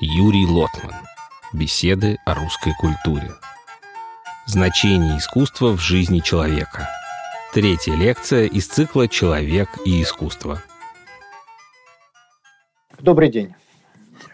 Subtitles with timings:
[0.00, 0.92] Юрий Лотман.
[1.52, 3.30] Беседы о русской культуре.
[4.44, 6.88] Значение искусства в жизни человека.
[7.52, 10.60] Третья лекция из цикла «Человек и искусство».
[12.98, 13.54] Добрый день.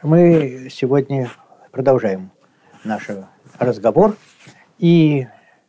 [0.02, 1.30] Мы сегодня
[1.72, 2.30] продолжаем
[2.82, 3.08] наш
[3.58, 4.16] разговор.
[4.78, 5.26] И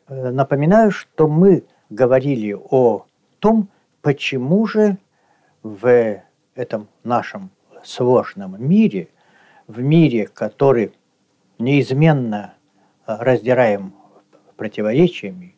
[0.08, 3.06] э, напоминаю, что мы говорили о
[3.40, 3.68] том,
[4.02, 4.98] почему же
[5.64, 6.22] в
[6.56, 7.50] этом нашем
[7.84, 9.10] сложном мире,
[9.72, 10.92] в мире, который
[11.58, 12.56] неизменно
[13.08, 13.94] э, раздираем
[14.58, 15.56] противоречиями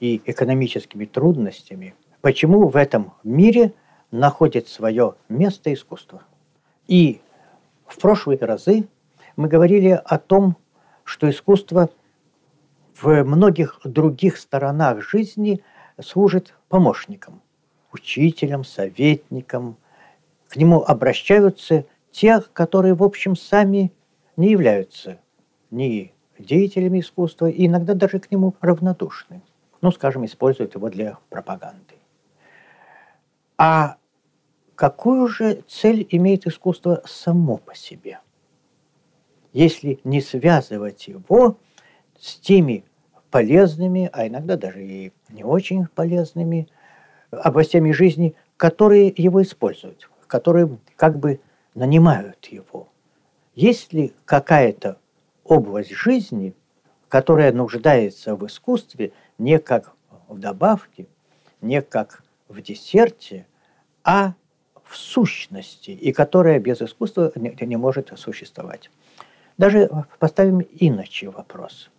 [0.00, 3.74] и экономическими трудностями, почему в этом мире
[4.10, 6.22] находит свое место искусство.
[6.86, 7.20] И
[7.86, 8.88] в прошлые разы
[9.36, 10.56] мы говорили о том,
[11.04, 11.90] что искусство
[12.98, 15.62] в многих других сторонах жизни
[16.00, 17.42] служит помощником,
[17.92, 19.76] учителем, советником.
[20.48, 23.92] К нему обращаются те, которые, в общем, сами
[24.36, 25.18] не являются
[25.72, 29.42] ни деятелями искусства, и иногда даже к нему равнодушны.
[29.80, 31.96] Ну, скажем, используют его для пропаганды.
[33.58, 33.96] А
[34.76, 38.20] какую же цель имеет искусство само по себе?
[39.52, 41.58] Если не связывать его
[42.18, 42.84] с теми
[43.30, 46.68] полезными, а иногда даже и не очень полезными
[47.32, 51.40] областями жизни, которые его используют, которые как бы
[51.74, 52.88] нанимают его.
[53.54, 54.98] Есть ли какая-то
[55.44, 56.54] область жизни,
[57.08, 59.94] которая нуждается в искусстве не как
[60.28, 61.06] в добавке,
[61.60, 63.46] не как в десерте,
[64.02, 64.34] а
[64.82, 68.90] в сущности, и которая без искусства не, не может существовать.
[69.56, 71.90] Даже поставим иначе вопрос.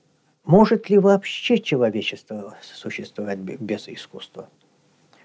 [0.43, 4.49] Может ли вообще человечество существовать без искусства?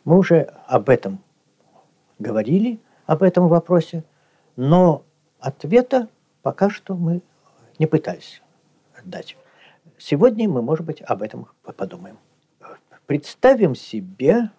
[0.04, 1.22] Мы уже об этом
[2.18, 4.04] говорили, об этом вопросе,
[4.60, 5.06] но
[5.38, 6.10] ответа
[6.42, 7.22] пока что мы
[7.78, 8.42] не пытались
[9.02, 9.38] дать.
[9.96, 12.18] Сегодня мы, может быть, об этом подумаем.
[13.06, 14.50] Представим себе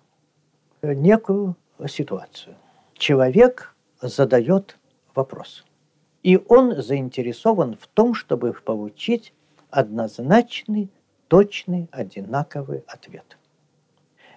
[0.81, 1.55] некую
[1.87, 2.55] ситуацию.
[2.95, 4.79] Человек задает
[5.13, 5.65] вопрос–
[6.23, 9.33] и он заинтересован в том, чтобы получить
[9.71, 10.91] однозначный,
[11.29, 13.39] точный, одинаковый ответ.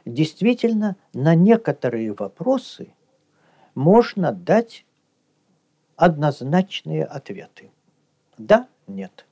[0.07, 2.95] Действительно, на некоторые вопросы
[3.75, 4.87] можно дать
[5.97, 7.71] однозначные ответы.
[8.39, 9.27] Да, нет.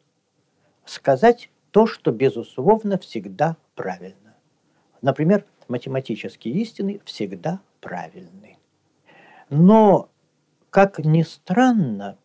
[0.85, 4.37] Сказать то, что, безусловно, всегда правильно.
[5.01, 8.59] Например, математические истины всегда правильны.
[9.51, 10.11] Но,
[10.71, 12.19] как ни странно,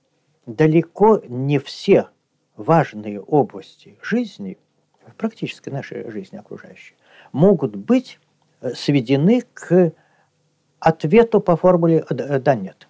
[0.46, 2.10] далеко не все
[2.56, 4.58] важные области жизни,
[5.18, 6.96] практически нашей жизни окружающей,
[7.32, 8.20] могут быть
[8.62, 9.94] э, сведены к
[10.80, 12.87] ответу по формуле «да-нет».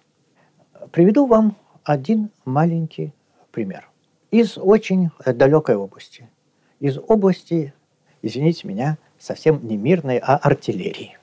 [0.92, 3.12] Приведу вам один маленький
[3.50, 3.88] пример
[4.30, 6.28] из очень далекой области.
[6.80, 7.74] Из области,
[8.22, 11.18] извините меня, совсем не мирной, а артиллерии.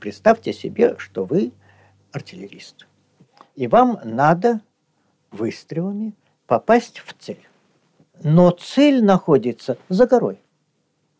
[0.00, 1.52] Представьте себе, что вы
[2.12, 2.86] артиллерист.
[3.54, 4.60] И вам надо
[5.30, 6.14] выстрелами
[6.46, 7.46] попасть в цель.
[8.22, 10.40] Но цель находится за горой,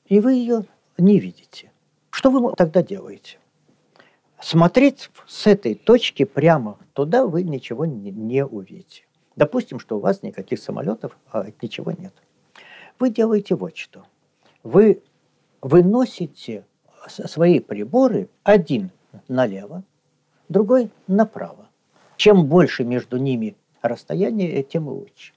[0.06, 0.64] и вы ее
[0.98, 1.70] не видите.
[2.10, 3.38] Что вы тогда делаете?
[4.40, 9.04] Смотреть с этой точки прямо туда вы ничего не, не увидите.
[9.36, 12.14] Допустим, что у вас никаких самолетов, а ничего нет.
[12.98, 14.04] Вы делаете вот что.
[14.62, 15.02] Вы
[15.60, 16.64] выносите
[17.08, 18.90] свои приборы один
[19.28, 19.82] налево,
[20.48, 21.68] другой направо.
[22.16, 25.32] Чем больше между ними расстояние, тем лучше.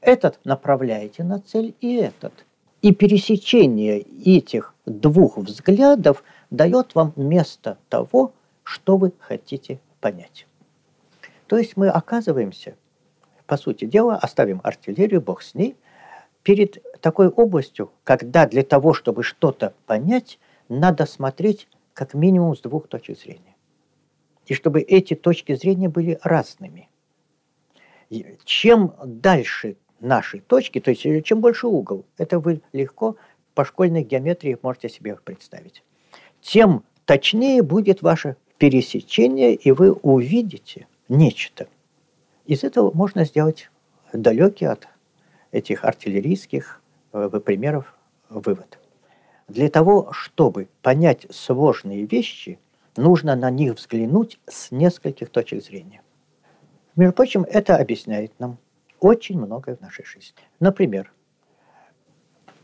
[0.00, 2.44] Этот направляете на цель и этот.
[2.84, 10.46] И пересечение этих двух взглядов дает вам место того, что вы хотите понять.
[11.46, 12.76] То есть мы оказываемся,
[13.46, 15.78] по сути дела, оставим артиллерию, бог с ней,
[16.42, 22.88] перед такой областью, когда для того, чтобы что-то понять, надо смотреть как минимум с двух
[22.88, 23.56] точек зрения.
[24.44, 26.90] И чтобы эти точки зрения были разными–
[28.44, 33.16] чем дальше наши точки, то есть э, чем больше угол, это вы легко
[33.54, 35.82] по школьной геометрии можете себе представить,
[36.40, 41.66] тем точнее будет ваше пересечение, и вы увидите нечто.
[42.46, 43.70] Из этого можно сделать
[44.12, 44.86] далекий от
[45.50, 46.80] этих артиллерийских
[47.12, 47.94] э, примеров
[48.28, 48.78] вывод.
[49.48, 52.58] Для того, чтобы понять сложные вещи,
[52.96, 56.02] нужно на них взглянуть с нескольких точек зрения.
[56.96, 58.58] Между прочим, это объясняет нам
[59.04, 60.38] очень многое в нашей жизни.
[60.60, 61.12] Например,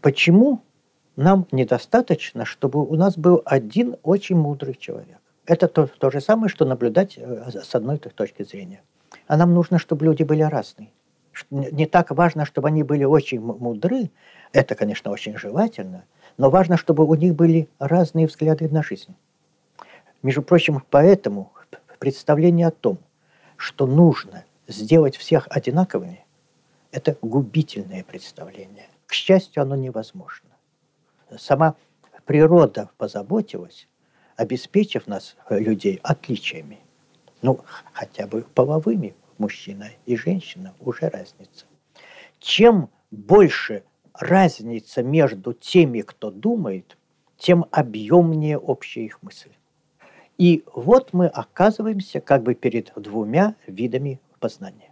[0.00, 0.62] почему
[1.16, 5.19] нам недостаточно, чтобы у нас был один очень мудрый человек?
[5.44, 8.82] Это то, то же самое, что наблюдать э, с одной точки зрения.
[9.26, 10.90] А нам нужно, чтобы люди были разные.
[11.50, 14.10] Не так важно, чтобы они были очень мудры,
[14.52, 16.04] это, конечно, очень желательно,
[16.38, 19.14] но важно, чтобы у них были разные взгляды на жизнь.
[20.22, 21.52] Между прочим, поэтому
[21.98, 22.98] представление о том,
[23.56, 26.25] что нужно сделать всех одинаковыми,
[26.92, 28.88] это губительное представление.
[29.06, 30.50] К счастью, оно невозможно.
[31.38, 31.76] Сама
[32.25, 33.88] природа позаботилась,
[34.37, 36.81] обеспечив нас, э, людей, отличиями.
[37.42, 37.60] Ну,
[37.92, 41.66] хотя бы половыми, мужчина и женщина, уже разница.
[42.38, 43.84] Чем больше
[44.14, 46.96] разница между теми, кто думает,
[47.36, 49.50] тем объемнее общая их мысль.
[50.36, 54.90] И вот мы оказываемся как бы перед двумя видами познания.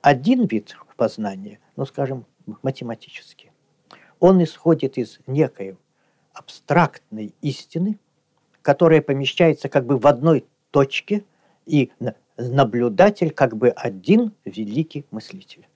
[0.00, 2.26] Один вид познания, ну скажем,
[2.62, 3.52] математический,
[4.20, 5.78] он исходит из некой
[6.34, 7.98] абстрактной истины,
[8.60, 11.24] которая помещается как бы в одной точке,
[11.64, 11.92] и
[12.36, 15.66] наблюдатель как бы один великий мыслитель.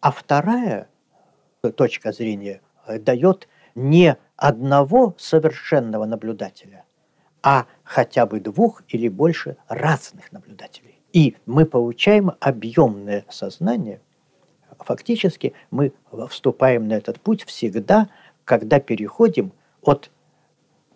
[0.00, 0.88] А вторая
[1.76, 6.84] точка зрения дает не одного совершенного наблюдателя,
[7.42, 10.95] а хотя бы двух или больше разных наблюдателей.
[11.16, 14.02] И мы получаем объемное сознание.
[14.80, 15.94] Фактически мы
[16.28, 18.10] вступаем на этот путь всегда,
[18.44, 20.10] когда переходим от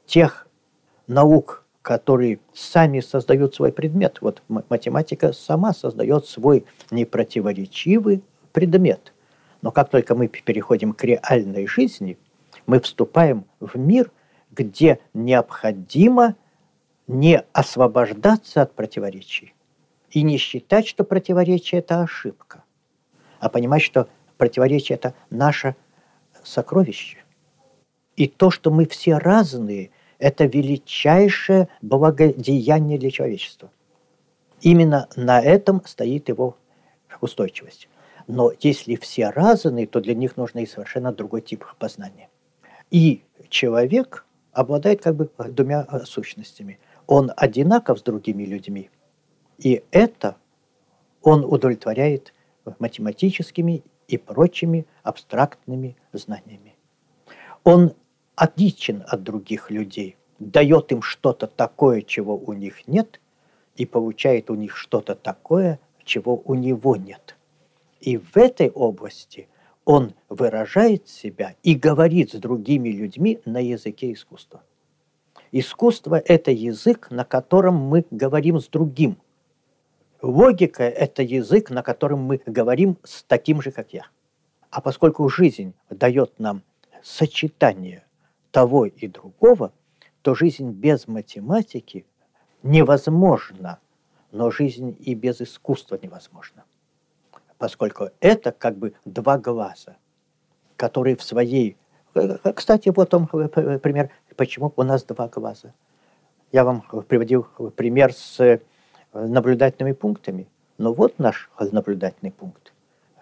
[0.05, 0.47] тех
[1.07, 4.19] наук, которые сами создают свой предмет.
[4.21, 9.15] Вот математика сама создает свой непротиворечивый предмет.
[9.63, 12.19] Но как только мы переходим к реальной жизни,
[12.67, 14.11] мы вступаем в мир,
[14.51, 16.37] где необходимо
[17.07, 19.55] не освобождаться от противоречий
[20.11, 22.65] и не считать, что противоречие– это ошибка,
[23.39, 25.77] а понимать, что противоречие– это наше
[26.43, 27.19] сокровище.
[28.17, 33.71] И то, что мы все разные– это величайшее благодеяние для человечества.
[34.61, 36.57] Именно на этом стоит его
[37.21, 37.89] устойчивость.
[38.27, 42.29] Но если все разные, то для них нужно и совершенно другой тип познания.
[42.91, 46.79] И человек обладает как бы двумя сущностями.
[47.07, 48.91] Он одинаков с другими людьми,
[49.61, 50.37] и это
[51.23, 52.33] он удовлетворяет
[52.79, 56.77] математическими и прочими абстрактными знаниями.
[57.63, 57.93] Он
[58.37, 63.21] отличен от других людей, дает им что-то такое, чего у них нет,
[63.77, 67.37] и получает у них что-то такое, чего у него нет.
[68.01, 69.49] И в этой области
[69.85, 74.63] он выражает себя и говорит с другими людьми на языке искусства.
[75.53, 79.19] Искусство– это язык, на котором мы говорим с другим.
[80.23, 84.07] Логика– это язык, на котором мы говорим с таким же, как я.
[84.71, 86.63] А поскольку жизнь дает нам
[87.03, 88.05] сочетание
[88.51, 89.73] того и другого,
[90.23, 92.05] то жизнь без математики
[92.63, 93.79] невозможна,
[94.33, 96.65] но жизнь и без искусства невозможна.
[97.59, 99.97] Поскольку это как бы два глаза,
[100.77, 101.77] которые в своей...
[102.55, 105.73] Кстати, вот он пример, почему у нас два глаза.
[106.53, 107.45] Я вам приводил
[107.77, 108.61] пример с
[109.13, 110.49] наблюдательными пунктами.
[110.79, 112.73] Но вот наш наблюдательный пункт.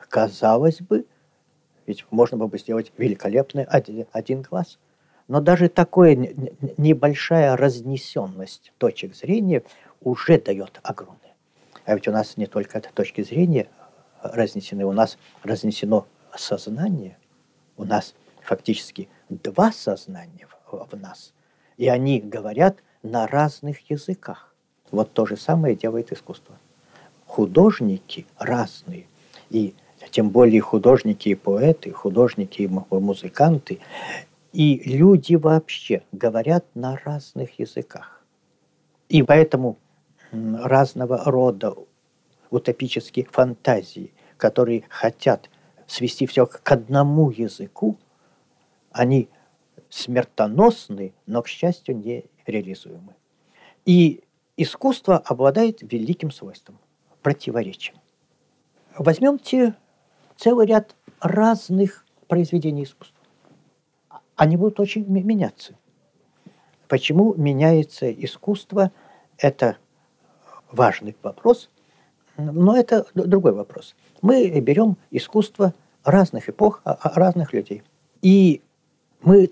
[0.09, 1.07] Казалось бы,
[1.87, 4.79] ведь можно было бы сделать великолепный один, один глаз–
[5.29, 6.17] но даже такая
[6.79, 9.63] небольшая разнесенность точек зрения
[10.01, 11.35] уже дает огромное.
[11.85, 13.69] А ведь у нас не только точки зрения
[14.23, 17.19] разнесены, у нас разнесено сознание,
[17.77, 21.35] у нас фактически два сознания в, в нас,
[21.77, 24.55] и они говорят на разных языках.
[24.91, 26.57] Вот то же самое делает искусство.
[27.27, 29.07] Художники разные,
[29.51, 29.75] и
[30.11, 33.81] тем более художники и поэты, художники и музыканты,
[34.53, 38.25] и люди вообще говорят на разных языках.
[39.09, 39.77] И поэтому
[40.33, 41.75] разного рода
[42.51, 45.51] утопические фантазии, которые хотят
[45.87, 47.97] свести все к одному языку,
[48.91, 49.29] они
[49.91, 53.15] смертоносны, но, к счастью, не реализуемы.
[53.85, 54.23] И
[54.59, 56.79] искусство обладает великим свойством–
[57.23, 57.99] противоречием.
[58.99, 59.75] Возьмемте
[60.37, 63.19] целый ряд разных произведений искусства
[64.39, 65.75] они будут очень меняться.
[66.87, 68.93] Почему меняется искусство,
[69.37, 69.77] это
[70.71, 71.71] важный вопрос,
[72.37, 73.95] но это другой вопрос.
[74.23, 75.75] Мы берем искусство
[76.05, 77.83] разных эпох, а, а, разных людей.
[78.23, 78.63] И
[79.21, 79.51] мы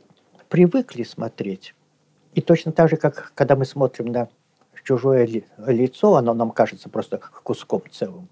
[0.49, 1.75] привыкли смотреть,
[2.35, 4.29] и точно так же, как когда мы смотрим на
[4.87, 5.29] чужое
[5.59, 8.29] лицо, оно нам кажется просто куском целым.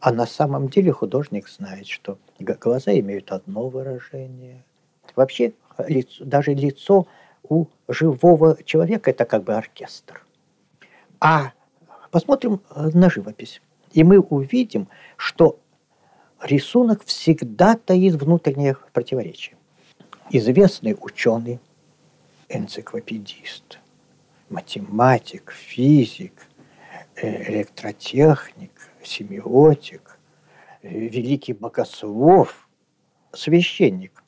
[0.00, 4.62] А на самом деле художник знает, что глаза имеют одно выражение–
[5.16, 5.52] Вообще
[5.86, 7.06] лицо, даже лицо
[7.42, 10.24] у живого человека это как бы оркестр.
[11.20, 11.52] А
[12.10, 13.60] Посмотрим э, на живопись.
[13.90, 15.58] И мы увидим, что
[16.40, 19.56] рисунок всегда таит внутреннее противоречие.
[20.30, 21.58] Известный ученый,
[22.48, 23.80] энциклопедист,
[24.54, 26.46] математик, физик,
[27.16, 28.70] э, электротехник,
[29.02, 30.18] семиотик,
[30.82, 32.68] э, великий богослов,
[33.32, 34.22] священник.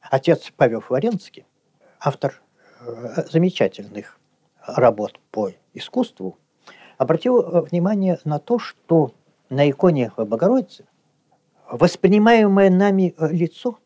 [0.00, 1.44] Отец Павел Флоренский,
[2.00, 2.40] автор
[3.30, 4.18] замечательных
[4.64, 6.38] работ по искусству,
[6.96, 9.12] обратил э, внимание на то, что
[9.50, 10.86] на иконе Богородицы
[11.68, 13.80] воспринимаемое нами э, лицо,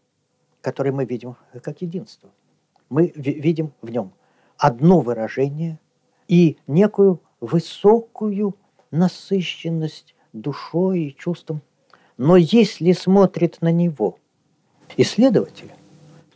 [0.61, 2.31] которое мы видим как единство,
[2.91, 4.13] мы видим в нем
[4.63, 5.81] одно выражение
[6.29, 8.55] и некую высокую
[8.93, 11.63] насыщенность душой и чувством.
[12.17, 14.19] Но если смотрит на него
[14.97, 15.73] исследователь,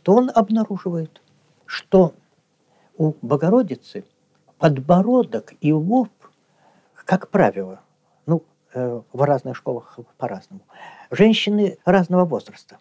[0.03, 1.21] то он обнаруживает,
[1.65, 2.13] что
[2.97, 4.03] у Богородицы
[4.57, 6.09] подбородок и лоб
[7.05, 7.79] как правило,
[8.25, 8.43] ну,
[8.73, 10.63] э, в разных школах по-разному,
[11.09, 12.79] женщины разного возраста.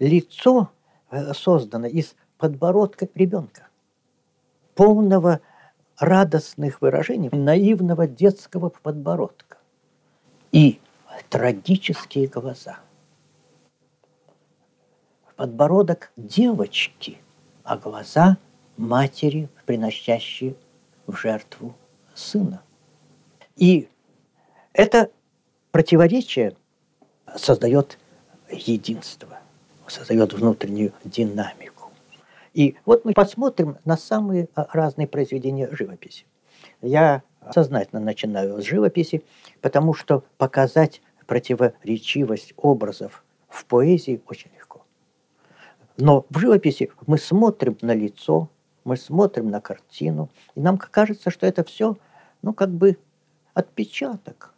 [0.00, 0.70] Лицо
[1.12, 3.68] э, создано из подбородка ребенка,
[4.74, 5.40] полного
[5.98, 9.58] радостных выражений, наивного детского подбородка
[10.52, 10.80] и
[11.28, 12.78] трагические глаза.
[15.36, 17.18] Подбородок девочки,
[17.64, 18.36] а глаза
[18.76, 20.54] матери, приносящие
[21.06, 21.74] в жертву
[22.14, 22.62] сына.
[23.56, 23.88] И
[24.72, 25.10] это
[25.70, 26.56] противоречие
[27.36, 27.98] создает
[28.50, 29.38] единство,
[29.86, 31.69] создает внутреннюю динамику.
[32.52, 36.26] И вот мы посмотрим на самые а, разные произведения живописи.
[36.82, 39.22] Я сознательно начинаю с живописи,
[39.60, 44.84] потому что показать противоречивость образов в поэзии очень легко.
[45.96, 48.48] Но в живописи мы смотрим на лицо,
[48.84, 51.96] мы смотрим на картину, и нам кажется, что это все,
[52.42, 52.98] ну, как бы
[53.54, 54.54] отпечаток.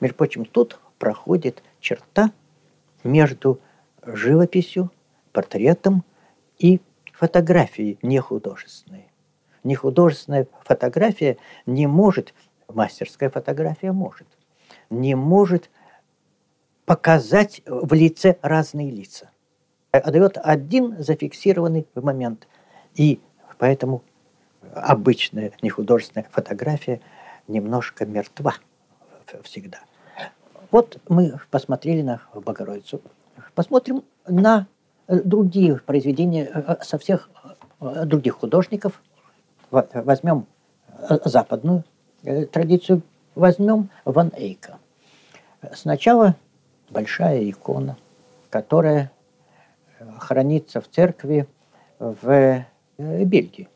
[0.00, 2.32] Между прочим, тут проходит черта
[3.02, 3.60] между
[4.04, 4.90] живописью,
[5.32, 6.04] портретом
[6.58, 6.80] и
[7.22, 9.06] фотографией нехудожественной.
[9.62, 11.36] Нехудожественная фотография
[11.66, 12.34] не может,
[12.66, 14.26] мастерская фотография может,
[14.90, 15.70] не может
[16.84, 19.30] показать в лице разные лица.
[19.92, 22.48] А дает один зафиксированный момент.
[22.96, 23.20] И
[23.56, 24.02] поэтому
[24.74, 27.00] обычная нехудожественная фотография–
[27.48, 28.54] немножко мертва
[29.42, 29.80] всегда.
[30.70, 33.00] Вот мы посмотрели на Богородицу.
[33.54, 34.66] Посмотрим на
[35.08, 37.30] другие произведения э, со всех
[37.80, 39.02] э, других художников.
[39.70, 40.46] Возьмем
[41.08, 41.84] э, западную
[42.52, 43.02] традицию,
[43.34, 44.78] возьмем Ван Эйка.
[45.74, 46.36] Сначала
[46.90, 47.96] большая икона,
[48.50, 49.10] которая
[50.18, 51.46] хранится в церкви
[51.98, 52.64] в
[52.98, 53.68] Бельгии.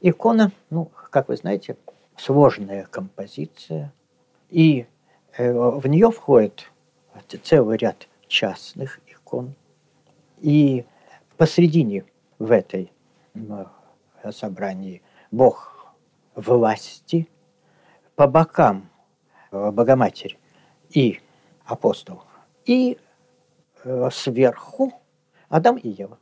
[0.00, 1.76] Икона, ну, как вы знаете,
[2.16, 3.92] сложная композиция,
[4.50, 4.86] и
[5.36, 6.70] э, в нее входит
[7.42, 9.54] целый ряд частных икон.
[10.38, 10.84] И
[11.36, 12.04] посредине
[12.38, 12.92] в этой
[14.30, 15.94] собрании Бог
[16.34, 17.28] власти,
[18.14, 18.90] по бокам
[19.50, 20.38] э, Богоматерь
[20.90, 21.20] и
[21.64, 22.24] апостол,
[22.64, 22.98] и
[23.84, 24.92] э, сверху
[25.48, 26.18] Адам и Ева.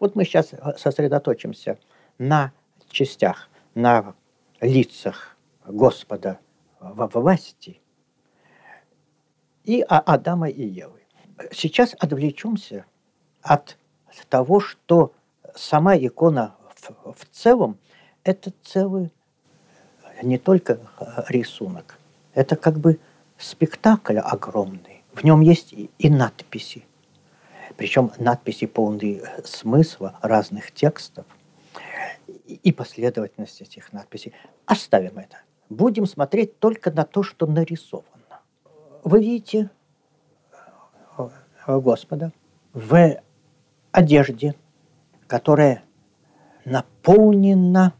[0.00, 1.78] Вот мы сейчас сосредоточимся
[2.18, 2.52] на
[2.90, 4.14] частях, на
[4.60, 6.38] лицах Господа
[6.80, 7.80] во власти
[9.64, 11.02] и Адама и Евы.
[11.52, 12.86] Сейчас отвлечемся
[13.42, 13.76] от
[14.28, 15.12] того, что
[15.54, 17.78] сама икона в, в целом–
[18.24, 19.12] это целый
[20.22, 20.80] не только
[21.28, 21.98] рисунок,
[22.34, 22.98] это как бы
[23.36, 25.04] спектакль огромный.
[25.12, 26.84] В нем есть и надписи,
[27.76, 31.26] причем надписи полные смысла разных текстов
[32.46, 34.32] и последовательность этих надписей.
[34.66, 38.40] Оставим это будем смотреть только на то, что нарисовано.
[39.04, 39.70] Вы видите
[41.16, 41.28] э,
[41.66, 42.32] Господа
[42.72, 43.20] в
[43.92, 44.54] одежде,
[45.26, 45.82] которая
[46.64, 47.94] наполнена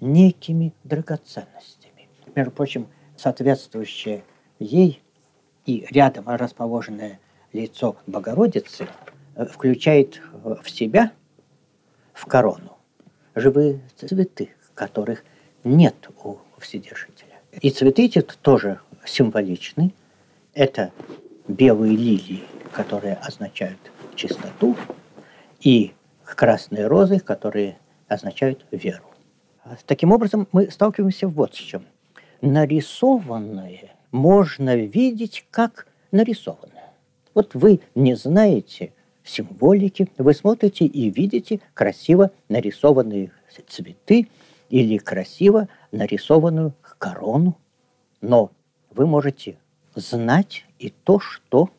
[0.00, 2.08] некими драгоценностями.
[2.34, 4.24] Между прочим, соответствующее
[4.58, 5.02] ей
[5.64, 7.18] и рядом расположенное
[7.52, 8.88] лицо Богородицы
[9.34, 11.12] э, включает в себя,
[12.12, 12.76] в корону,
[13.34, 15.24] живые цветы, которых
[15.64, 17.40] нет у Вседержителя.
[17.60, 19.92] И цветы эти тоже символичны.
[20.54, 20.92] Это
[21.48, 23.78] белые лилии, которые означают
[24.14, 24.76] чистоту,
[25.60, 25.92] и
[26.24, 29.04] красные розы, которые означают веру.
[29.86, 31.84] Таким образом, мы сталкиваемся вот с чем.
[32.40, 36.92] Нарисованное можно видеть как нарисованное.
[37.34, 38.92] Вот вы не знаете
[39.24, 43.32] символики, вы смотрите и видите красиво нарисованные
[43.68, 44.28] цветы
[44.70, 47.56] или красиво нарисованную корону.
[48.20, 48.52] Но
[48.90, 49.58] вы можете
[49.94, 51.70] знать и то, что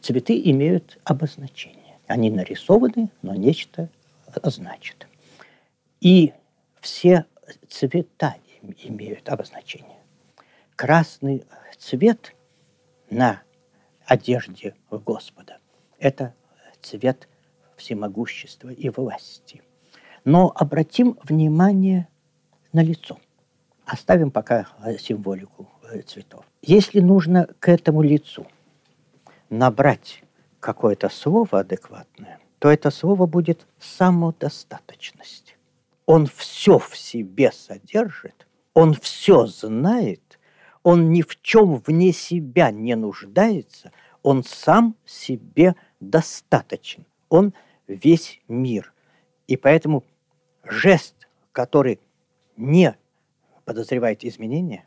[0.00, 1.83] цветы имеют обозначение.
[2.06, 3.88] Они нарисованы, но нечто
[4.42, 5.06] значит.
[6.00, 6.32] И
[6.80, 7.26] все
[7.68, 9.98] цвета имеют обозначение.
[10.76, 11.44] Красный
[11.78, 12.34] цвет
[13.10, 13.42] на
[14.04, 15.58] одежде Господа–
[15.98, 16.34] это
[16.82, 17.28] цвет
[17.76, 19.62] всемогущества и власти.
[20.24, 22.08] Но обратим внимание
[22.72, 23.18] на лицо.
[23.86, 24.68] Оставим пока
[24.98, 25.68] символику
[26.06, 26.44] цветов.
[26.62, 28.46] Если нужно к этому лицу
[29.50, 30.23] набрать
[30.64, 35.58] какое-то слово адекватное, то это слово будет самодостаточность.
[36.06, 40.40] Он все в себе содержит, он все знает,
[40.82, 43.92] он ни в чем вне себя не нуждается,
[44.22, 47.52] он сам себе достаточен, он
[47.86, 48.94] весь мир.
[49.46, 50.02] И поэтому
[50.62, 52.00] жест, который
[52.56, 52.96] не
[53.66, 54.86] подозревает изменения,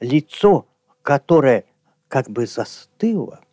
[0.00, 0.66] лицо,
[1.02, 1.66] которое
[2.08, 3.44] как бы застыло,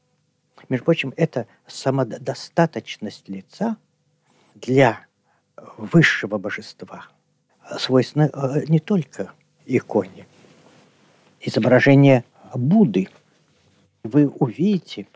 [0.69, 3.77] между прочим, это самодостаточность лица
[4.55, 5.05] для
[5.77, 7.07] высшего божества
[7.77, 9.31] свойственно э, не только
[9.65, 10.25] иконе.
[11.41, 12.23] Изображение
[12.53, 13.09] Будды
[14.03, 15.07] вы увидите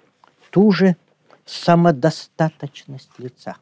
[0.51, 0.95] ту же
[1.45, 3.57] самодостаточность лица,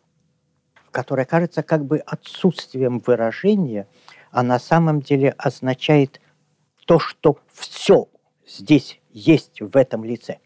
[0.91, 3.87] которая кажется как бы отсутствием выражения,
[4.31, 6.21] а на самом деле означает
[6.85, 8.09] то, что все
[8.45, 10.39] здесь есть в этом лице.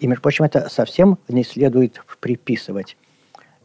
[0.00, 2.96] И, между прочим, это совсем не следует приписывать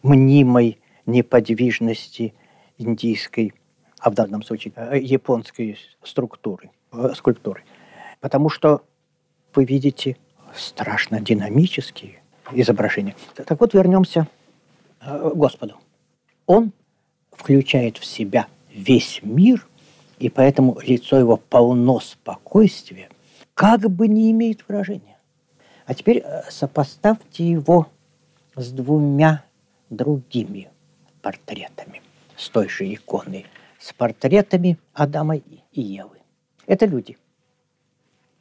[0.04, 2.34] мнимой неподвижности
[2.78, 3.54] индийской,
[4.00, 7.64] а в данном случае э, японской структуры, э, скульптуры.
[8.20, 8.84] Потому что
[9.56, 10.18] вы видите
[10.54, 13.16] страшно динамические изображения.
[13.34, 14.28] Так вот, вернемся
[15.00, 15.76] к э, Господу.
[16.48, 16.74] Он
[17.32, 19.66] включает в себя весь мир,
[20.20, 23.08] и поэтому лицо его полно спокойствия,
[23.54, 25.15] как бы не имеет выражения.
[25.86, 27.88] А теперь э, сопоставьте его
[28.56, 29.44] с двумя
[29.90, 30.70] другими
[31.22, 32.02] портретами,
[32.36, 33.46] с той же иконой,
[33.80, 36.18] с портретами Адама и Евы.
[36.66, 37.18] Это люди.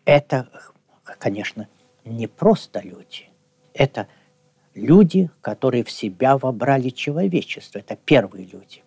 [0.04, 0.48] Это,
[1.18, 1.68] конечно,
[2.04, 3.28] не просто люди.
[3.72, 4.08] Это
[4.74, 7.78] люди, которые в себя вобрали человечество.
[7.78, 8.82] Это первые люди.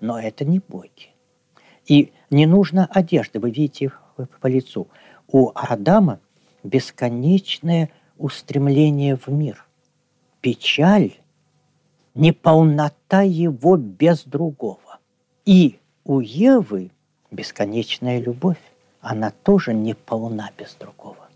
[0.00, 1.10] Но это не боги.
[1.86, 4.00] И не нужно одежды, вы видите их
[4.40, 4.88] по лицу.
[5.28, 6.20] У Адама
[6.62, 9.66] бесконечное устремление в мир.
[10.40, 11.14] Печаль,
[12.14, 14.98] неполнота его без другого.
[15.44, 16.90] И у Евы
[17.30, 18.60] бесконечная любовь.
[19.00, 21.28] Она тоже не полна без другого.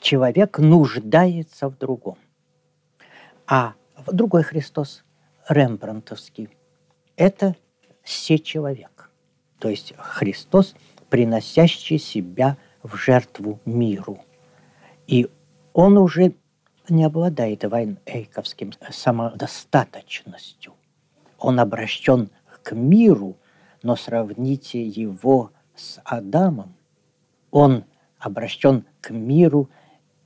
[0.00, 2.18] Человек нуждается в другом.
[3.46, 3.74] А
[4.06, 5.02] другой Христос,
[5.48, 6.50] Рембрандтовский,
[7.16, 7.56] это
[8.02, 9.10] все человек.
[9.58, 10.74] То есть Христос,
[11.08, 14.24] приносящий себя в жертву миру.
[15.10, 15.28] И
[15.72, 16.34] он уже
[16.88, 20.72] не обладает вайнэйковским самодостаточностью.
[21.36, 22.30] Он обращен
[22.62, 23.36] к миру,
[23.82, 26.76] но сравните его с Адамом.
[27.50, 27.84] Он
[28.20, 29.68] обращен к миру,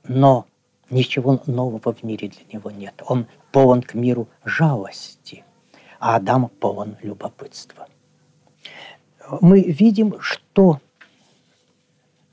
[0.03, 0.45] но
[0.91, 3.01] ничего нового в мире для него нет.
[3.07, 5.43] Он полон к миру жалости,
[5.99, 7.87] а Адам полон любопытства.
[9.41, 10.79] Мы видим, что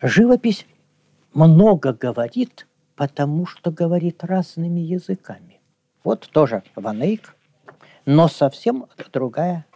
[0.02, 0.66] Живопись
[1.34, 5.60] много говорит, потому что говорит разными языками.
[6.04, 7.34] Вот тоже Ванейк,
[8.04, 9.66] но совсем другая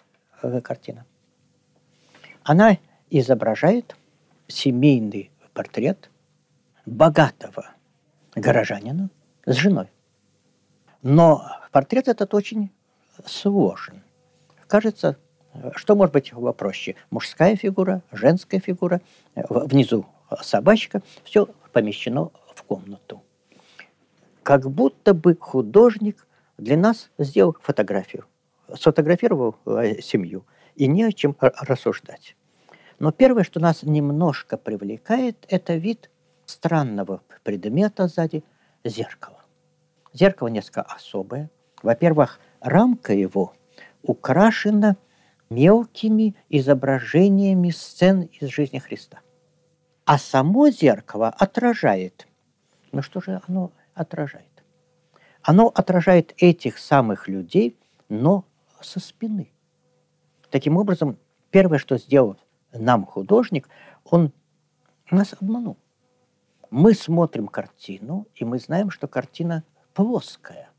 [0.43, 1.07] э, картина.
[2.43, 2.79] Она
[3.11, 3.97] изображает
[4.49, 6.11] семейный портрет
[6.85, 7.67] богатого
[8.35, 9.11] горожанина
[9.45, 9.89] с женой.
[11.03, 12.71] Но портрет этот очень
[13.25, 14.03] сложен.
[14.67, 15.17] Кажется,
[15.75, 16.97] что может быть проще?
[17.11, 19.01] Мужская фигура, женская фигура,
[19.35, 20.07] э, внизу
[20.43, 23.23] собачка, все помещено в комнату.
[24.43, 26.27] Как будто бы художник
[26.59, 28.25] для нас сделал фотографию,
[28.75, 32.37] сфотографировал э, семью, и не о чем рассуждать.
[32.99, 36.11] Но первое, что нас немножко привлекает, это вид
[36.47, 38.45] странного предмета сзади–
[38.85, 39.45] зеркало.
[40.13, 41.51] Зеркало несколько особое.
[41.83, 43.53] Во-первых, рамка его
[44.03, 44.97] украшена
[45.51, 49.21] мелкими изображениями сцен из жизни Христа.
[50.07, 52.29] А само зеркало отражает.
[52.93, 54.63] Ну что же оно отражает?
[55.43, 57.77] Оно отражает этих самых людей,
[58.09, 58.45] но
[58.81, 59.51] со спины.
[60.49, 61.19] Таким образом,
[61.51, 62.37] первое, что сделал
[62.73, 63.69] нам художник,
[64.05, 64.33] он
[65.11, 65.77] нас обманул.
[66.71, 70.71] Мы смотрим картину, и мы знаем, что картина плоская.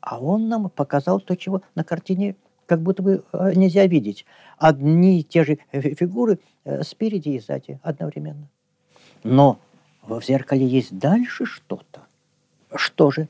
[0.00, 2.36] А он нам показал то, чего на картине
[2.66, 4.24] как будто бы э, нельзя видеть
[4.58, 8.48] одни и те же фигуры э, спереди и сзади одновременно.
[9.24, 9.58] Но
[10.02, 12.02] в зеркале есть дальше что-то.
[12.74, 13.28] Что же?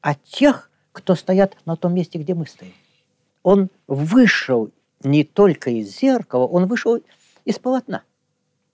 [0.00, 2.72] А тех, кто стоят на том месте, где мы стоим.
[3.42, 4.70] Он вышел
[5.02, 7.00] не только из зеркала, он вышел
[7.44, 8.02] из полотна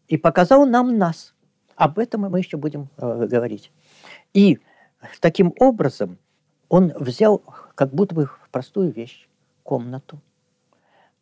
[0.08, 1.34] и показал нам нас.
[1.76, 3.70] Об этом мы еще будем э, говорить.
[4.32, 4.58] И
[5.20, 6.18] таким образом
[6.68, 7.42] он взял
[7.74, 9.28] как будто бы простую вещь,
[9.66, 10.20] комнату,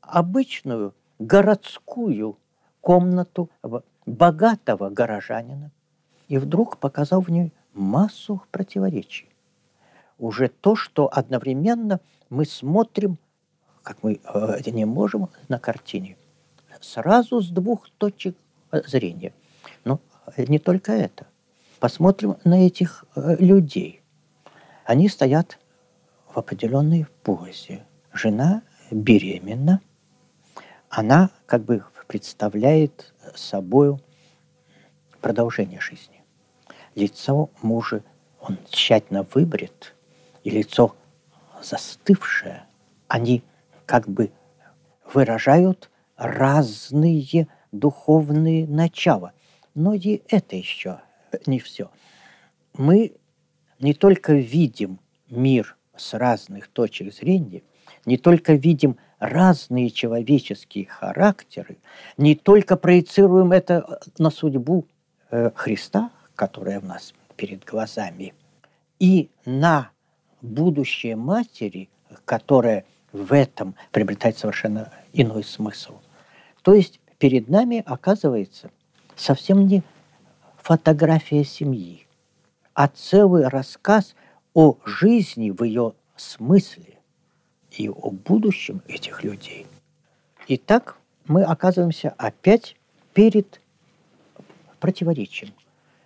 [0.03, 2.37] обычную городскую
[2.83, 3.49] комнату
[4.05, 5.71] богатого горожанина,
[6.29, 9.29] и вдруг показал в ней массу противоречий.
[10.19, 13.19] Уже то, что одновременно мы смотрим,
[13.83, 16.17] как мы э, не можем на картине,
[16.81, 18.37] сразу с двух точек
[18.73, 19.33] э, зрения.
[19.85, 20.01] Но
[20.37, 21.27] не только это.
[21.81, 24.03] Посмотрим на этих э, людей.
[24.85, 25.59] Они стоят
[26.33, 27.85] в определенной позе.
[28.15, 29.81] Жена беременна.
[30.89, 33.99] Она как бы представляет собой
[35.21, 36.23] продолжение жизни.
[36.95, 38.05] Лицо мужа
[38.41, 39.97] он тщательно выбрит,
[40.45, 40.95] и лицо
[41.61, 42.67] застывшее,
[43.09, 43.43] они
[43.85, 44.31] как бы
[45.13, 49.33] выражают разные духовные начала.
[49.75, 51.01] Но и это еще
[51.47, 51.91] не все.
[52.75, 53.17] Мы
[53.81, 57.63] не только видим мир с разных точек зрения,
[58.07, 61.79] не только видим разные человеческие характеры,
[62.17, 64.87] не только проецируем это на судьбу
[65.31, 68.35] э, Христа, которая у нас перед глазами,
[68.99, 69.91] и на
[70.43, 71.89] будущее матери,
[72.25, 75.95] которая в этом приобретает совершенно иной смысл.
[76.63, 78.71] То есть перед нами оказывается
[79.17, 79.83] совсем не
[80.57, 82.07] фотография семьи,
[82.75, 84.15] а целый рассказ
[84.53, 86.94] о жизни в ее смысле
[87.77, 89.67] и о будущем этих людей.
[90.49, 92.77] Итак, мы оказываемся опять
[93.15, 93.61] перед
[94.81, 95.53] противоречием.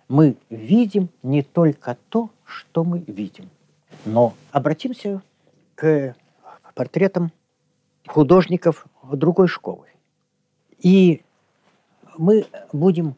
[0.07, 3.49] Мы видим не только то, что мы видим.
[4.05, 5.21] Но обратимся
[5.75, 6.15] к
[6.73, 7.31] портретам
[8.07, 9.87] художников другой школы.
[10.79, 11.21] И
[12.17, 13.15] мы будем,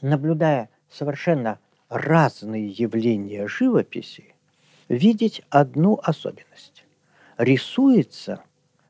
[0.00, 1.58] наблюдая совершенно
[1.88, 4.34] разные явления живописи,
[4.88, 6.75] видеть одну особенность.
[7.38, 8.42] Рисуется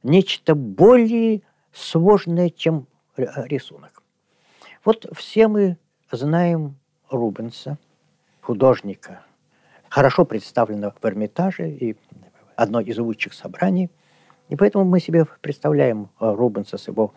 [0.02, 4.02] нечто более сложное, чем рисунок.
[4.84, 5.78] Вот все мы
[6.12, 6.76] знаем
[7.10, 7.78] Рубенса,
[8.40, 9.22] художника,
[9.88, 11.96] хорошо представленного в Эрмитаже и
[12.54, 13.90] одно из лучших собраний.
[14.48, 17.12] И поэтому мы себе представляем Рубенса с его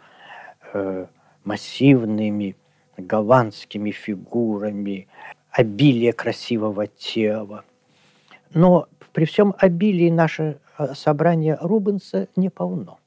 [0.74, 1.06] э,
[1.44, 2.56] массивными
[2.98, 5.08] голландскими фигурами,
[5.52, 7.64] обилие красивого тела,
[8.54, 10.56] но при всем обилии наше э,
[10.94, 13.00] собрание Рубенса не полно.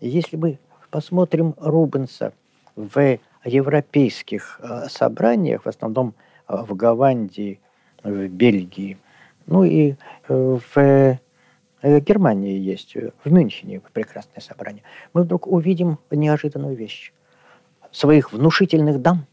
[0.00, 0.58] Если мы
[0.90, 2.32] посмотрим Рубенса
[2.76, 6.14] в европейских э, собраниях, в основном
[6.48, 7.60] э, в Голландии,
[8.02, 8.98] в Бельгии,
[9.46, 9.94] ну и
[10.28, 11.18] в
[11.82, 17.12] Германии есть, в Мюнхене прекрасное собрание, мы вдруг увидим неожиданную вещь.
[17.90, 19.26] Своих внушительных дам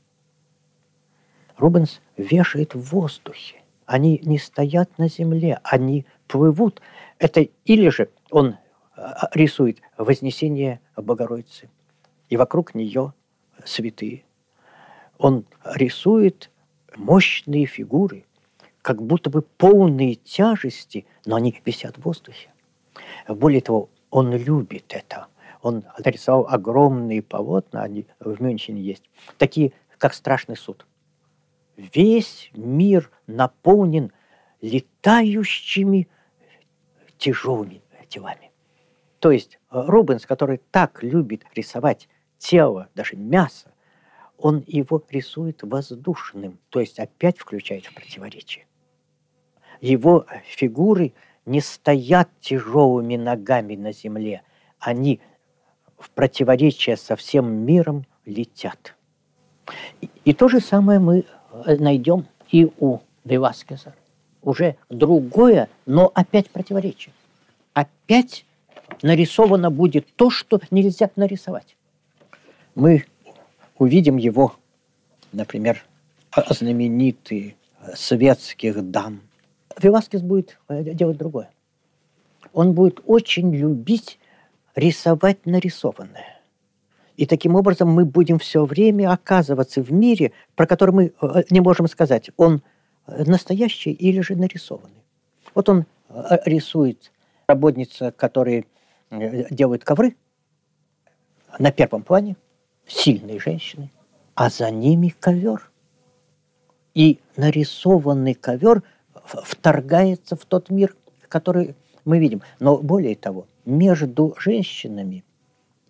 [1.58, 6.82] Рубенс вешает в воздухе они не стоят на земле, они плывут.
[7.20, 8.58] Это или же он
[8.96, 11.70] а, рисует Вознесение Богородицы,
[12.30, 13.14] и вокруг нее
[13.66, 14.24] святые.
[15.18, 16.52] Он рисует
[16.96, 18.26] мощные фигуры,
[18.82, 22.50] как будто бы полные тяжести, но они висят в воздухе.
[23.28, 25.28] Более того, он любит это.
[25.62, 29.04] Он нарисовал огромные полотна, они в Мюнхене есть,
[29.38, 30.86] такие, как страшный суд–
[31.78, 34.12] весь мир наполнен
[34.62, 36.08] летающими
[37.18, 38.52] тяжелыми телами.
[39.20, 43.72] То есть э, Рубенс, который так любит рисовать тело, даже мясо,
[44.38, 48.66] он его рисует воздушным, то есть опять включает в противоречие.
[49.82, 51.14] Его фигуры
[51.46, 54.44] не стоят тяжелыми ногами на земле,
[54.80, 55.20] они
[55.98, 58.96] в противоречие со всем миром летят.
[60.02, 61.26] И, и то же самое мы
[61.66, 63.96] найдем и у Веласкеса.
[64.42, 67.14] Уже другое, но опять противоречие.
[67.74, 68.46] Опять
[69.02, 71.76] нарисовано будет то, что нельзя нарисовать.
[72.76, 73.06] Мы
[73.78, 74.56] увидим его,
[75.32, 75.84] например,
[76.50, 77.56] знаменитые
[77.96, 79.22] светских дам.
[79.80, 81.50] Веласкес будет э, делать другое.
[82.54, 84.20] Он будет очень любить
[84.76, 86.38] рисовать нарисованное.
[87.16, 91.62] И таким образом мы будем все время оказываться в мире, про который мы э, не
[91.62, 92.62] можем сказать, он
[93.08, 95.04] настоящий или же нарисованный.
[95.56, 97.12] Вот он э, рисует
[97.48, 98.66] работницы, которые
[99.10, 100.16] э, делают ковры,
[101.60, 102.36] на первом плане
[102.86, 103.92] сильные женщины,
[104.36, 105.72] а за ними ковер.
[106.94, 108.84] И нарисованный ковер
[109.24, 110.96] вторгается в тот мир,
[111.28, 112.42] который мы видим.
[112.60, 115.24] Но более того, между женщинами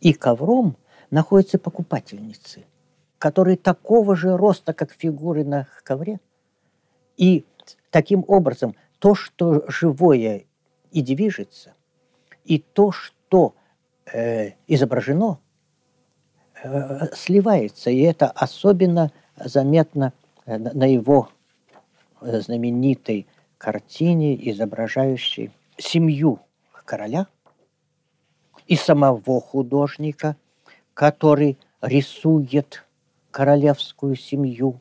[0.02, 0.76] и ковром
[1.12, 2.66] находятся покупательницы,
[3.20, 6.20] которые такого же роста, как фигуры на ковре.
[7.18, 7.46] И
[7.90, 10.46] таким образом то, что живое
[10.92, 11.74] и движется,
[12.46, 13.54] и то, что
[14.12, 15.40] э, изображено,
[16.64, 17.90] э, сливается.
[17.90, 20.14] И это особенно заметно
[20.46, 21.30] э, на его
[22.22, 23.28] э, знаменитой
[23.58, 26.40] картине, изображающей семью
[26.86, 27.28] короля
[28.68, 30.36] и самого художника,
[30.94, 32.84] который рисует
[33.32, 34.80] королевскую семью.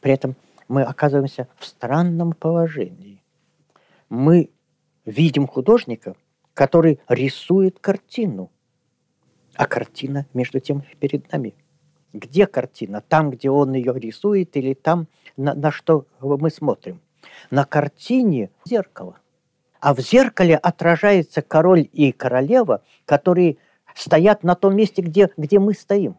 [0.00, 0.36] При этом
[0.68, 3.22] мы оказываемся в странном положении.
[4.08, 4.50] Мы
[5.04, 6.14] видим художника,
[6.54, 8.50] который рисует картину,
[9.54, 11.54] а картина между тем перед нами.
[12.12, 13.00] Где картина?
[13.00, 17.00] Там, где он ее рисует, или там, на, на что мы смотрим?
[17.50, 19.18] На картине зеркало.
[19.80, 23.58] А в зеркале отражается король и королева, которые
[23.94, 26.16] стоят на том месте, где, где мы стоим.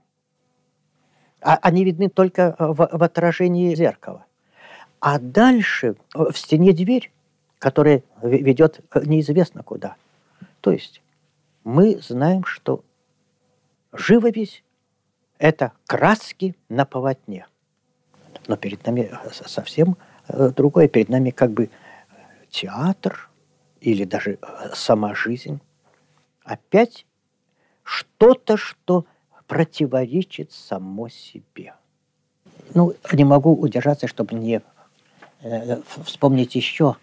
[1.41, 4.25] А они видны только в, в отражении зеркала.
[4.99, 7.11] А дальше в стене дверь,
[7.57, 9.95] которая ведет неизвестно куда.
[10.61, 11.01] То есть
[11.63, 12.83] мы знаем, что
[13.93, 14.63] живопись–
[15.39, 17.47] это краски на полотне.
[18.47, 20.87] Но перед нами совсем э, другое.
[20.87, 21.69] Перед нами как бы
[22.49, 23.29] театр
[23.79, 25.59] или даже э, сама жизнь.
[26.43, 27.05] Опять
[27.83, 29.05] что-то, что
[29.47, 31.73] противоречит само себе.
[32.75, 34.61] Ну, не могу удержаться, чтобы не э,
[36.05, 36.97] вспомнить еще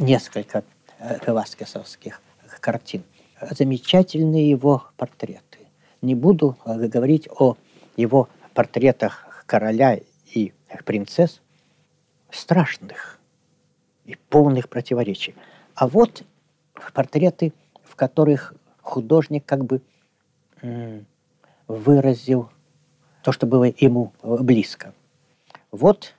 [0.00, 0.64] несколько
[0.98, 2.20] э, веласкесовских
[2.60, 3.02] картин.
[3.50, 5.58] Замечательные его портреты.
[6.02, 7.56] Не буду э, говорить о
[7.96, 9.98] его портретах короля
[10.32, 10.52] и
[10.84, 11.40] принцесс,
[12.30, 13.18] страшных
[14.04, 15.34] и полных противоречий.
[15.74, 16.22] А вот
[16.92, 17.52] портреты,
[17.84, 19.80] в которых художник как бы
[21.68, 22.50] выразил
[23.22, 24.94] то, что было ему близко.
[25.70, 26.14] Вот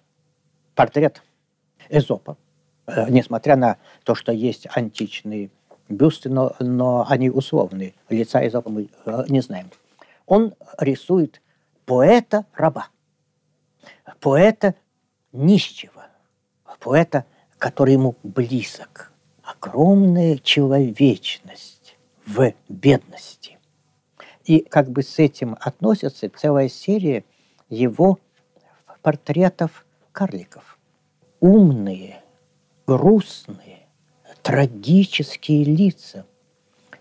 [0.76, 1.24] портрет
[1.90, 2.38] Эзопа.
[2.88, 5.50] Э, несмотря на то, что есть античные
[5.90, 7.94] бюсты, но, но они условные.
[8.10, 9.72] Лица Эзопа мы э, не знаем.
[10.26, 11.42] Он рисует
[11.86, 12.90] поэта-раба,
[14.20, 14.76] поэта
[15.32, 16.08] нищего,
[16.80, 17.26] поэта,
[17.58, 19.12] который ему близок.
[19.44, 23.58] Огромная человечность в бедности.
[24.44, 27.24] И как бы с этим относится целая серия
[27.70, 28.20] его
[29.02, 30.77] портретов карликов.
[31.40, 32.22] Умные,
[32.86, 33.88] грустные,
[34.42, 36.26] трагические лица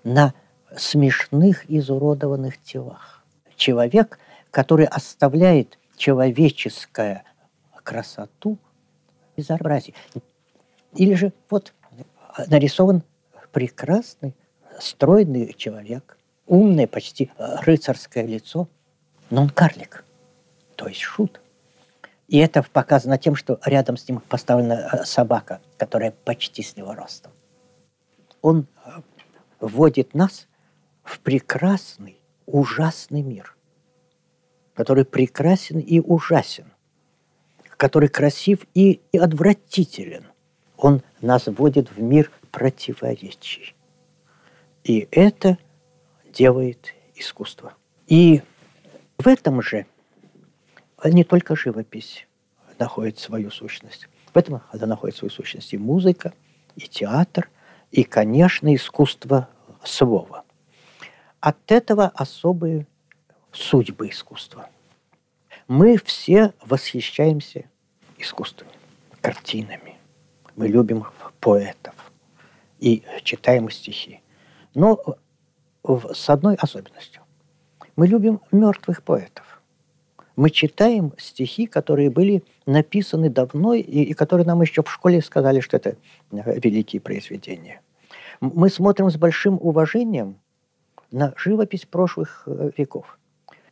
[0.05, 0.35] на
[0.77, 3.25] смешных изуродованных телах.
[3.57, 4.19] Человек,
[4.51, 7.23] который оставляет человеческую
[7.83, 8.59] красоту
[9.37, 9.95] безобразие.
[10.95, 11.73] Или же вот
[12.49, 13.03] нарисован
[13.53, 14.35] прекрасный,
[14.79, 18.69] стройный человек, умное, почти э, рыцарское лицо,
[19.31, 20.05] но он карлик,
[20.75, 21.41] то есть шут.
[22.29, 26.95] И это показано тем, что рядом с ним поставлена э, собака, которая почти с него
[26.95, 27.33] ростом.
[28.43, 28.91] Он э,
[29.61, 30.49] вводит нас
[31.05, 33.57] в прекрасный, ужасный мир,
[34.75, 36.73] который прекрасен и ужасен,
[37.77, 40.27] который красив и, и отвратителен.
[40.77, 43.77] Он нас вводит в мир противоречий.
[44.83, 45.59] И это
[46.33, 47.75] делает искусство.
[48.09, 48.43] И
[49.19, 49.87] в этом же
[51.05, 52.27] не только живопись
[52.79, 54.09] находит свою сущность.
[54.33, 56.35] В этом она находит свою сущность и музыка,
[56.75, 57.49] и театр,
[57.91, 59.49] и, конечно, искусство
[59.83, 60.45] слова.
[61.41, 62.87] От этого особые
[63.53, 64.69] судьбы искусства.
[65.69, 67.65] Мы все восхищаемся
[68.19, 68.69] искусством,
[69.21, 69.97] картинами.
[70.55, 71.07] Мы любим
[71.41, 71.95] поэтов
[72.79, 74.21] и читаем стихи.
[74.75, 75.01] Но
[75.85, 77.23] с одной особенностью.
[77.95, 79.56] Мы любим мертвых поэтов.
[80.37, 85.61] Мы читаем стихи, которые были написаны давно и, и которые нам еще в школе сказали,
[85.61, 85.97] что это
[86.31, 87.81] э, великие произведения.
[88.41, 90.39] Мы смотрим с большим уважением
[91.11, 93.19] на живопись прошлых э, веков.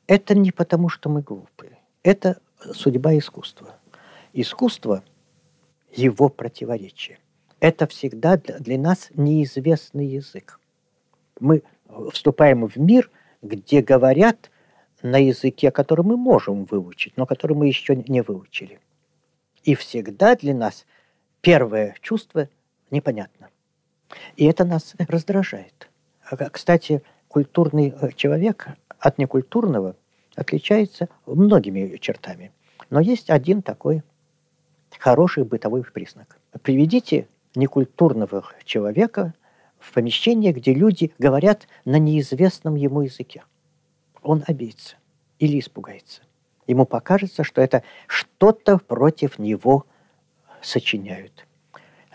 [0.06, 1.78] Это не потому, что мы глупые.
[2.02, 2.38] Это
[2.72, 3.74] судьба искусства.
[4.32, 5.02] Искусство–
[5.92, 7.18] его противоречие.
[7.60, 10.60] Это всегда для, для нас неизвестный язык.
[11.40, 11.62] Мы
[12.12, 13.10] вступаем в мир,
[13.42, 14.50] где говорят
[15.04, 18.80] на языке, который мы можем выучить, но который мы еще не выучили.
[19.62, 20.86] И всегда для нас
[21.42, 22.48] первое чувство
[22.90, 23.50] непонятно.
[24.36, 25.90] И это нас раздражает.
[26.50, 29.94] Кстати, культурный э, человек от некультурного
[30.36, 32.50] отличается многими чертами.
[32.88, 34.02] Но есть один такой
[34.98, 36.38] хороший бытовой признак.
[36.62, 39.34] Приведите некультурного человека
[39.78, 43.42] в помещение, где люди говорят на неизвестном ему языке.
[44.24, 44.96] Он обидится
[45.38, 46.22] или испугается.
[46.66, 49.86] Ему покажется, что это что-то против него
[50.62, 51.46] сочиняют.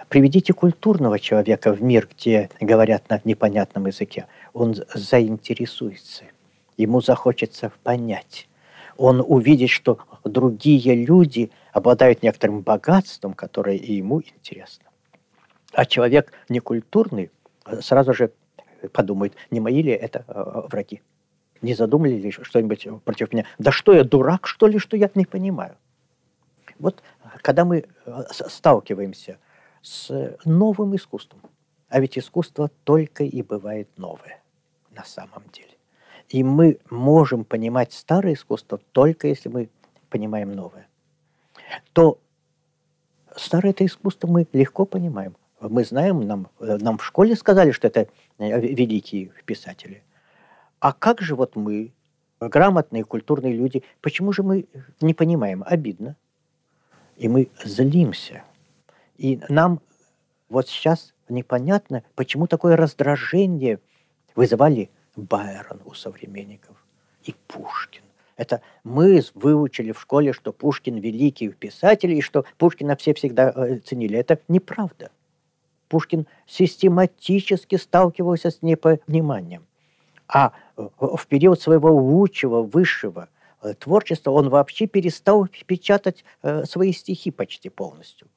[0.10, 4.26] Приведите культурного человека в мир, где говорят на непонятном языке.
[4.54, 6.24] Он заинтересуется.
[6.78, 8.50] Ему захочется понять.
[8.98, 14.86] Он увидит, что другие люди обладают некоторым богатством, которое и ему интересно.
[15.74, 17.30] А человек некультурный
[17.82, 18.32] сразу же
[18.94, 21.02] подумает, не мои ли это э, враги.
[21.62, 23.46] Не задумали ли что-нибудь против меня?
[23.58, 25.76] Да что я, дурак, что ли, что я не понимаю?
[26.80, 27.04] Вот
[27.42, 29.38] когда мы э, сталкиваемся
[29.82, 31.42] с новым искусством,
[31.90, 34.42] а ведь искусство только и бывает новое
[34.96, 35.70] на самом деле.
[36.30, 39.70] И мы можем понимать старое искусство только если мы
[40.10, 40.88] понимаем новое.
[41.94, 42.20] То
[43.36, 45.36] старое это искусство мы легко понимаем.
[45.60, 50.04] Мы знаем, нам, нам в школе сказали, что это э, великие писатели.
[50.80, 51.92] А как же вот мы,
[52.40, 54.66] грамотные, культурные люди, почему же мы
[55.02, 55.64] не понимаем?
[55.66, 56.16] Обидно.
[57.18, 58.44] И мы злимся.
[59.18, 59.82] И нам
[60.48, 63.80] вот сейчас непонятно, почему такое раздражение
[64.36, 66.78] вызывали Байрон у современников
[67.24, 68.04] и Пушкин.
[68.38, 73.80] Это мы выучили в школе, что Пушкин великий писатель, и что Пушкина все всегда э,
[73.80, 74.18] ценили.
[74.18, 75.12] Это неправда.
[75.90, 79.66] Пушкин систематически сталкивался с непониманием.
[80.30, 80.54] А
[81.00, 83.30] в период своего лучшего, высшего
[83.62, 88.28] э, творчества он вообще перестал печатать э, свои стихи почти полностью,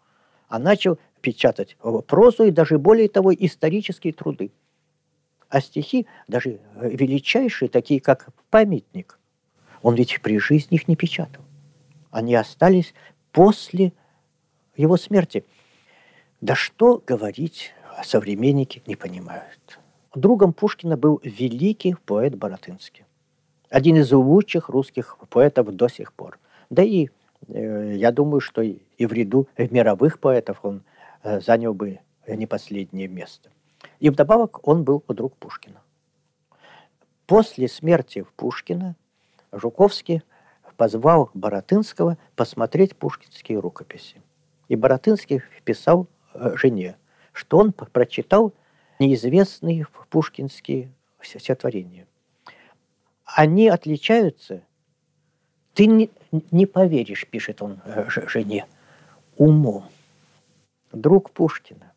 [0.49, 1.77] а начал печатать
[2.07, 4.51] прозу и даже более того исторические труды.
[5.49, 9.19] А стихи, даже величайшие, такие как «Памятник»,
[9.83, 11.45] он ведь при жизни их не печатал.
[12.11, 12.95] Они остались
[13.33, 13.93] после
[14.77, 15.45] его смерти.
[16.41, 17.75] Да что говорить,
[18.05, 19.79] современники не понимают.
[20.15, 23.05] Другом Пушкина был великий поэт Боротынский.
[23.71, 26.39] Один из лучших русских поэтов до сих пор.
[26.69, 27.09] Да и
[27.49, 30.83] э, я думаю, что и в ряду мировых поэтов он
[31.23, 33.51] э, занял бы не последнее место.
[34.01, 35.81] И вдобавок он был друг Пушкина.
[37.27, 38.97] После смерти Пушкина
[39.51, 40.23] Жуковский
[40.77, 44.21] позвал Боротынского посмотреть пушкинские рукописи.
[44.69, 46.97] И Боротынский писал э, жене,
[47.33, 48.53] что он прочитал
[49.03, 52.07] неизвестные пушкинские стихотворения.
[53.25, 54.63] Они отличаются,
[55.75, 56.11] ты не,
[56.51, 58.67] не поверишь, пишет он э, жене,
[59.37, 59.85] умом.
[60.93, 61.93] Друг Пушкина,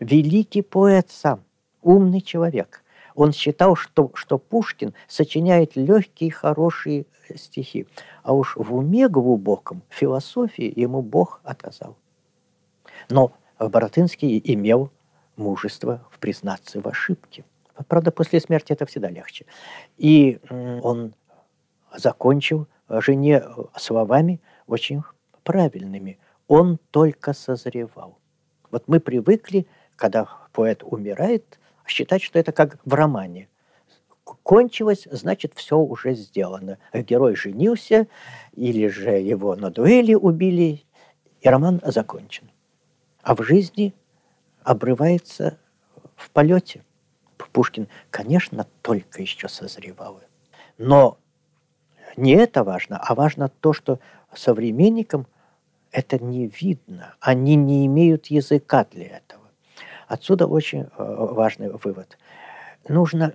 [0.00, 1.44] великий поэт сам,
[1.82, 2.82] умный человек.
[3.14, 7.04] Он считал, что, что Пушкин сочиняет легкие, хорошие
[7.36, 7.86] стихи.
[8.22, 11.96] А уж в уме глубоком, философии ему Бог отказал.
[13.10, 14.90] Но Боротынский имел
[15.42, 17.44] мужество в признаться в ошибке.
[17.88, 19.46] Правда, после смерти это всегда легче.
[19.98, 20.38] И
[20.82, 21.14] он
[21.94, 23.42] закончил жене
[23.76, 25.02] словами очень
[25.42, 26.18] правильными.
[26.48, 28.18] Он только созревал.
[28.70, 33.48] Вот мы привыкли, когда поэт умирает, считать, что это как в романе.
[34.24, 36.78] Кончилось, значит, все уже сделано.
[36.92, 38.06] Герой женился,
[38.52, 40.84] или же его на дуэли убили,
[41.40, 42.50] и роман закончен.
[43.22, 43.94] А в жизни
[44.64, 45.58] обрывается
[46.16, 46.84] в полете.
[47.52, 50.20] Пушкин, конечно, только еще созревал.
[50.78, 51.18] Но
[52.16, 54.00] не это важно, а важно то, что
[54.34, 55.26] современникам
[55.90, 57.14] это не видно.
[57.20, 59.42] Они не имеют языка для этого.
[60.08, 62.18] Отсюда очень э, важный вывод.
[62.88, 63.34] Нужно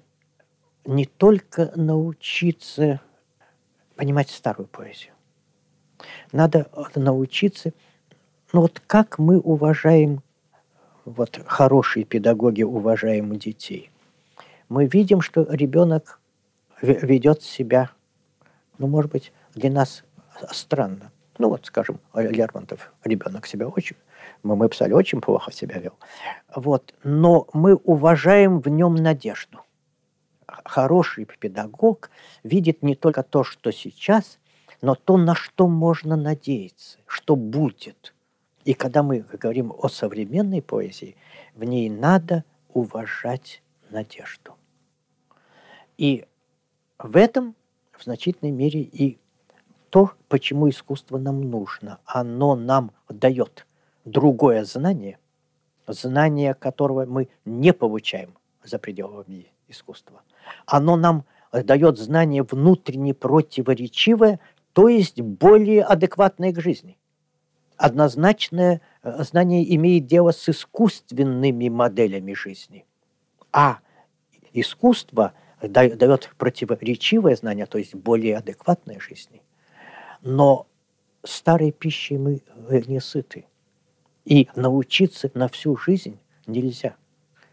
[0.85, 3.01] не только научиться
[3.95, 5.13] понимать старую поэзию.
[6.31, 7.73] Надо научиться,
[8.53, 10.21] ну вот как мы уважаем
[11.07, 13.91] вот хорошие педагоги уважаем детей,
[14.67, 16.19] мы видим, что ребенок
[16.81, 17.91] ведет себя,
[18.77, 20.03] ну, может быть, для нас
[20.51, 21.11] странно.
[21.37, 23.95] Ну, вот, скажем, Лермонтов, ребенок себя очень,
[24.43, 25.93] мы, мы писали, очень плохо себя вел.
[26.53, 29.61] Вот, но мы уважаем в нем надежду.
[30.45, 32.09] Хороший педагог
[32.43, 34.39] видит не только то, что сейчас,
[34.81, 38.13] но то, на что можно надеяться, что будет–
[38.67, 41.15] и когда мы говорим о современной поэзии,
[41.55, 42.43] в ней надо
[42.73, 44.57] уважать надежду.
[45.97, 46.25] И
[46.99, 47.55] в этом
[47.93, 49.19] в значительной мере и
[49.89, 51.99] то, почему искусство нам нужно.
[52.03, 53.65] Оно нам дает
[54.03, 55.17] другое знание,
[55.87, 58.33] знание которого мы не получаем
[58.65, 60.23] за пределами искусства.
[60.65, 64.41] Оно нам дает знание внутренне противоречивое,
[64.73, 66.97] то есть более адекватное к жизни.
[67.77, 72.85] Однозначное э, знание имеет дело с искусственными моделями жизни.
[73.51, 73.79] А
[74.53, 79.41] искусство дает противоречивое знание, то есть более адекватное жизни.
[80.21, 80.67] Но
[81.23, 83.45] старой пищей мы э, не сыты.
[84.25, 86.95] И научиться на всю жизнь нельзя.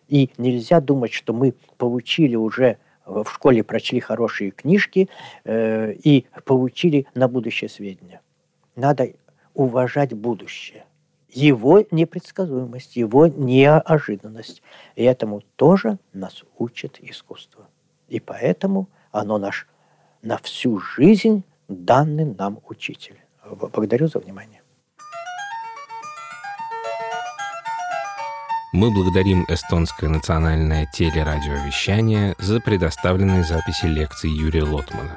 [0.08, 5.08] И нельзя думать, что мы получили уже в школе прочли хорошие книжки
[5.44, 8.22] э, и получили на будущее сведения.
[8.76, 9.12] Надо
[9.54, 10.84] уважать будущее,
[11.28, 14.62] его непредсказуемость, его неожиданность.
[14.94, 17.66] И этому тоже нас учит искусство.
[18.08, 19.66] И поэтому оно наш
[20.22, 23.18] на всю жизнь данный нам учитель.
[23.72, 24.60] Благодарю за внимание.
[28.72, 35.16] Мы благодарим эстонское национальное телерадиовещание за предоставленные записи лекций Юрия Лотмана.